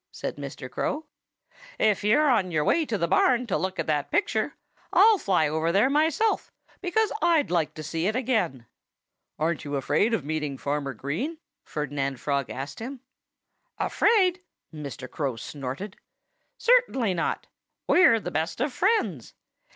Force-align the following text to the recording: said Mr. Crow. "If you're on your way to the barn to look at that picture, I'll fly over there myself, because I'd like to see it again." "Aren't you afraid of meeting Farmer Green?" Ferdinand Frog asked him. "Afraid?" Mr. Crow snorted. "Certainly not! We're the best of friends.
said 0.09 0.37
Mr. 0.37 0.67
Crow. 0.67 1.05
"If 1.77 2.03
you're 2.03 2.27
on 2.27 2.49
your 2.49 2.63
way 2.63 2.87
to 2.87 2.97
the 2.97 3.07
barn 3.07 3.45
to 3.45 3.55
look 3.55 3.77
at 3.77 3.85
that 3.85 4.09
picture, 4.09 4.55
I'll 4.91 5.19
fly 5.19 5.47
over 5.47 5.71
there 5.71 5.91
myself, 5.91 6.51
because 6.81 7.11
I'd 7.21 7.51
like 7.51 7.75
to 7.75 7.83
see 7.83 8.07
it 8.07 8.15
again." 8.15 8.65
"Aren't 9.37 9.63
you 9.63 9.75
afraid 9.75 10.15
of 10.15 10.25
meeting 10.25 10.57
Farmer 10.57 10.95
Green?" 10.95 11.37
Ferdinand 11.65 12.19
Frog 12.19 12.49
asked 12.49 12.79
him. 12.79 13.01
"Afraid?" 13.77 14.41
Mr. 14.73 15.07
Crow 15.07 15.35
snorted. 15.35 15.97
"Certainly 16.57 17.13
not! 17.13 17.45
We're 17.85 18.19
the 18.19 18.31
best 18.31 18.59
of 18.59 18.73
friends. 18.73 19.35